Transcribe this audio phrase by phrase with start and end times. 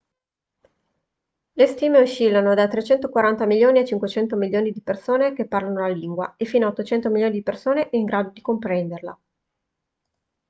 [1.53, 6.33] le stime oscillano da 340 milioni a 500 milioni di persone che parlano la lingua
[6.37, 9.19] e fino a 800 milioni di persone in grado di comprenderla